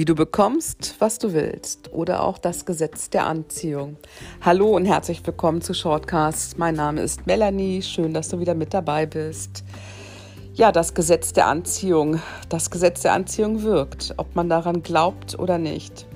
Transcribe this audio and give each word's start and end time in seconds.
Wie 0.00 0.06
du 0.06 0.14
bekommst, 0.14 0.94
was 0.98 1.18
du 1.18 1.34
willst 1.34 1.92
oder 1.92 2.22
auch 2.22 2.38
das 2.38 2.64
Gesetz 2.64 3.10
der 3.10 3.26
Anziehung. 3.26 3.98
Hallo 4.40 4.74
und 4.74 4.86
herzlich 4.86 5.20
willkommen 5.26 5.60
zu 5.60 5.74
Shortcast. 5.74 6.56
Mein 6.56 6.74
Name 6.74 7.02
ist 7.02 7.26
Melanie. 7.26 7.82
Schön, 7.82 8.14
dass 8.14 8.30
du 8.30 8.40
wieder 8.40 8.54
mit 8.54 8.72
dabei 8.72 9.04
bist. 9.04 9.62
Ja, 10.54 10.72
das 10.72 10.94
Gesetz 10.94 11.34
der 11.34 11.48
Anziehung. 11.48 12.18
Das 12.48 12.70
Gesetz 12.70 13.02
der 13.02 13.12
Anziehung 13.12 13.62
wirkt, 13.62 14.14
ob 14.16 14.34
man 14.34 14.48
daran 14.48 14.82
glaubt 14.82 15.38
oder 15.38 15.58
nicht. 15.58 16.06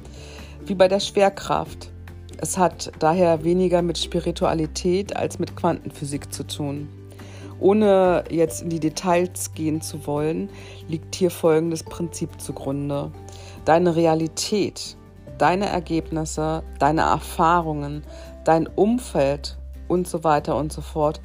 Wie 0.65 0.75
bei 0.75 0.89
der 0.89 1.01
Schwerkraft. 1.01 1.91
Es 2.39 2.57
hat 2.57 2.91
daher 3.01 3.45
weniger 3.45 3.83
mit 3.83 3.99
Spiritualität 3.99 5.15
als 5.15 5.39
mit 5.39 5.57
Quantenphysik 5.57 6.33
zu 6.33 6.47
tun. 6.47 6.89
Ohne 7.61 8.25
jetzt 8.31 8.63
in 8.63 8.71
die 8.71 8.81
Details 8.81 9.53
gehen 9.53 9.83
zu 9.83 10.07
wollen, 10.07 10.49
liegt 10.89 11.15
hier 11.15 11.31
folgendes 11.31 11.83
Prinzip 11.83 12.41
zugrunde 12.41 13.13
deine 13.65 13.97
Realität, 13.97 14.97
deine 15.39 15.67
Ergebnisse, 15.67 16.63
deine 16.79 17.03
Erfahrungen, 17.03 18.03
dein 18.45 18.67
Umfeld 18.67 19.57
und 19.89 20.07
so 20.07 20.25
weiter 20.25 20.57
und 20.57 20.73
so 20.73 20.81
fort 20.81 21.21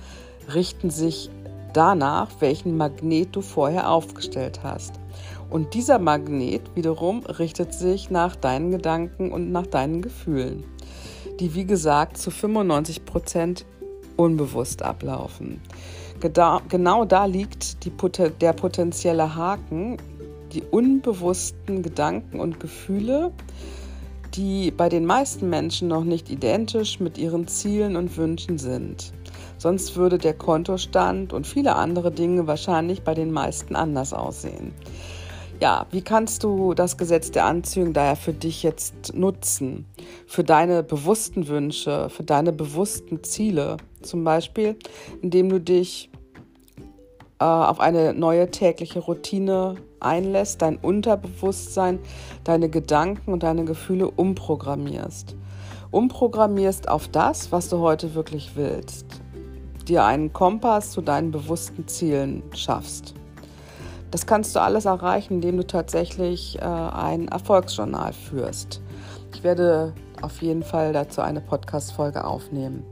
richten 0.54 0.90
sich 0.90 1.30
danach, 1.74 2.30
welchen 2.40 2.78
Magnet 2.78 3.36
du 3.36 3.42
vorher 3.42 3.90
aufgestellt 3.90 4.62
hast. 4.64 4.94
Und 5.50 5.74
dieser 5.74 6.00
Magnet 6.00 6.76
wiederum 6.76 7.26
richtet 7.26 7.74
sich 7.74 8.10
nach 8.10 8.36
deinen 8.36 8.72
Gedanken 8.72 9.32
und 9.32 9.52
nach 9.52 9.68
deinen 9.68 10.02
Gefühlen, 10.02 10.64
die 11.40 11.56
wie 11.56 11.66
gesagt 11.66 12.18
zu 12.18 12.32
95 12.32 13.06
Prozent 13.06 13.66
unbewusst 14.16 14.84
ablaufen. 14.84 15.62
Genau 16.20 17.06
da 17.06 17.26
liegt 17.26 17.86
die, 17.86 17.92
der 18.42 18.54
potenzielle 18.54 19.36
Haken, 19.36 19.98
die 20.54 20.64
unbewussten 20.64 21.84
Gedanken 21.84 22.40
und 22.40 22.60
Gefühle, 22.60 23.32
die 24.36 24.72
bei 24.72 24.90
den 24.90 25.06
meisten 25.06 25.50
Menschen 25.50 25.88
noch 25.88 26.04
nicht 26.04 26.30
identisch 26.30 27.00
mit 27.00 27.18
ihren 27.18 27.48
Zielen 27.48 27.96
und 27.96 28.16
Wünschen 28.18 28.58
sind. 28.58 29.14
Sonst 29.58 29.96
würde 29.96 30.18
der 30.18 30.34
Kontostand 30.34 31.34
und 31.34 31.46
viele 31.46 31.76
andere 31.76 32.12
Dinge 32.12 32.48
wahrscheinlich 32.48 33.02
bei 33.02 33.14
den 33.14 33.32
meisten 33.32 33.76
anders 33.76 34.14
aussehen. 34.14 34.74
Ja, 35.60 35.88
wie 35.92 36.02
kannst 36.02 36.46
du 36.46 36.74
das 36.74 36.98
Gesetz 36.98 37.32
der 37.32 37.44
Anziehung 37.44 37.92
daher 37.92 38.16
für 38.16 38.32
dich 38.32 38.64
jetzt 38.64 39.14
nutzen? 39.14 39.86
Für 40.26 40.46
deine 40.46 40.84
bewussten 40.84 41.50
Wünsche, 41.50 42.10
für 42.10 42.24
deine 42.24 42.54
bewussten 42.54 43.24
Ziele? 43.26 43.76
Zum 44.02 44.24
Beispiel, 44.24 44.78
indem 45.22 45.50
du 45.50 45.60
dich 45.60 46.10
äh, 47.40 47.44
auf 47.44 47.80
eine 47.80 48.14
neue 48.14 48.52
tägliche 48.52 49.00
Routine 49.00 49.76
einlässt, 50.00 50.62
dein 50.62 50.78
Unterbewusstsein, 50.78 52.00
deine 52.44 52.70
Gedanken 52.70 53.34
und 53.34 53.44
deine 53.44 53.66
Gefühle 53.66 54.10
umprogrammierst. 54.10 55.36
Umprogrammierst 55.92 56.88
auf 56.88 57.08
das, 57.08 57.52
was 57.52 57.70
du 57.70 57.80
heute 57.80 58.14
wirklich 58.14 58.52
willst. 58.56 59.06
Dir 59.88 60.06
einen 60.06 60.34
Kompass 60.34 60.92
zu 60.92 61.02
deinen 61.02 61.32
bewussten 61.32 61.88
Zielen 61.88 62.44
schaffst. 62.54 63.16
Das 64.12 64.26
kannst 64.26 64.56
du 64.56 64.62
alles 64.62 64.86
erreichen, 64.86 65.36
indem 65.36 65.58
du 65.58 65.66
tatsächlich 65.66 66.58
äh, 66.60 66.62
ein 66.62 67.28
Erfolgsjournal 67.28 68.14
führst. 68.14 68.82
Ich 69.34 69.44
werde 69.44 69.94
auf 70.22 70.42
jeden 70.42 70.64
Fall 70.64 70.94
dazu 70.94 71.22
eine 71.22 71.42
Podcast-Folge 71.42 72.24
aufnehmen. 72.26 72.84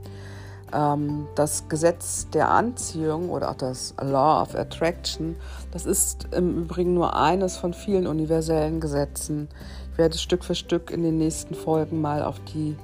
Ähm, 0.72 1.26
das 1.34 1.68
Gesetz 1.68 2.28
der 2.30 2.50
Anziehung 2.50 3.30
oder 3.30 3.50
auch 3.50 3.56
das 3.56 3.94
Law 4.00 4.42
of 4.42 4.54
Attraction, 4.54 5.36
das 5.72 5.86
ist 5.86 6.28
im 6.32 6.62
Übrigen 6.62 6.94
nur 6.94 7.16
eines 7.16 7.56
von 7.56 7.74
vielen 7.74 8.06
universellen 8.06 8.80
Gesetzen. 8.80 9.48
Ich 9.92 9.98
werde 9.98 10.16
Stück 10.18 10.44
für 10.44 10.54
Stück 10.54 10.90
in 10.90 11.02
den 11.02 11.18
nächsten 11.18 11.54
Folgen 11.54 12.00
mal 12.00 12.22
auf 12.22 12.40
die 12.54 12.76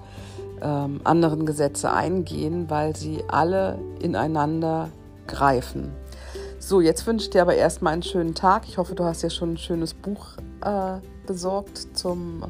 ähm, 0.62 1.00
anderen 1.04 1.46
Gesetze 1.46 1.92
eingehen, 1.92 2.70
weil 2.70 2.96
sie 2.96 3.22
alle 3.28 3.78
ineinander 4.00 4.88
greifen. 5.26 5.92
So, 6.58 6.80
jetzt 6.80 7.06
wünsche 7.06 7.24
ich 7.24 7.30
dir 7.30 7.42
aber 7.42 7.54
erstmal 7.54 7.92
einen 7.92 8.02
schönen 8.02 8.34
Tag. 8.34 8.62
Ich 8.66 8.78
hoffe, 8.78 8.94
du 8.94 9.04
hast 9.04 9.22
ja 9.22 9.28
schon 9.28 9.52
ein 9.52 9.58
schönes 9.58 9.92
Buch 9.92 10.28
äh, 10.64 10.98
besorgt 11.26 11.88
zum 11.92 12.42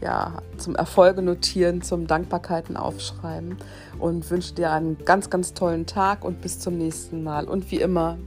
ja, 0.00 0.42
zum 0.56 0.76
Erfolge 0.76 1.22
notieren, 1.22 1.82
zum 1.82 2.06
Dankbarkeiten 2.06 2.76
aufschreiben 2.76 3.56
und 3.98 4.30
wünsche 4.30 4.54
dir 4.54 4.70
einen 4.70 4.98
ganz, 5.04 5.30
ganz 5.30 5.54
tollen 5.54 5.86
Tag 5.86 6.24
und 6.24 6.40
bis 6.40 6.60
zum 6.60 6.78
nächsten 6.78 7.22
Mal. 7.24 7.46
Und 7.46 7.70
wie 7.70 7.80
immer, 7.80 8.18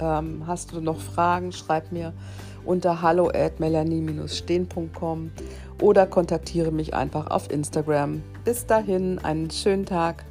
ähm, 0.00 0.44
hast 0.46 0.72
du 0.72 0.80
noch 0.80 0.98
Fragen, 0.98 1.52
schreib 1.52 1.92
mir 1.92 2.12
unter 2.64 3.02
hallo 3.02 3.30
at 3.34 3.60
melanie-stehn.com 3.60 5.30
oder 5.80 6.06
kontaktiere 6.06 6.72
mich 6.72 6.94
einfach 6.94 7.28
auf 7.28 7.50
Instagram. 7.50 8.22
Bis 8.44 8.66
dahin, 8.66 9.18
einen 9.18 9.50
schönen 9.50 9.86
Tag. 9.86 10.24